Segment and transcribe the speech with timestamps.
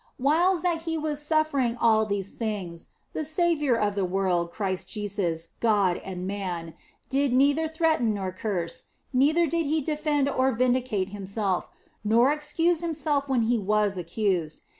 [0.17, 5.49] Whiles that He was suffering all these things, the Saviour of the world, Christ Jesus,
[5.59, 6.73] God and Man,
[7.07, 11.69] did neither threaten nor curse, neither did He defend or vindicate Himself,
[12.03, 14.63] nor excuse Himself when He was accused.